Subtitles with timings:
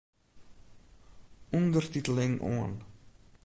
[1.59, 2.73] Undertiteling oan.